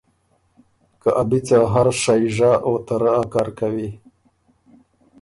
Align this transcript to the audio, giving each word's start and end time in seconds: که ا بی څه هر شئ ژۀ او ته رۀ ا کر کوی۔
که 1.01 1.09
ا 1.21 1.23
بی 1.29 1.39
څه 1.47 1.57
هر 1.73 1.87
شئ 2.01 2.21
ژۀ 2.35 2.51
او 2.65 2.73
ته 2.85 2.95
رۀ 3.01 3.11
ا 3.21 3.23
کر 3.33 3.47
کوی۔ 3.57 3.89